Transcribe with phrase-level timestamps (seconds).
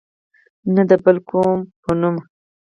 [0.73, 2.15] نه د بل قوم په نوم.